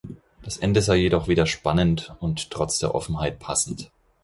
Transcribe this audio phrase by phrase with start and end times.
[0.41, 3.91] Das Ende sei jedoch wieder spannend und trotz der Offenheit passend.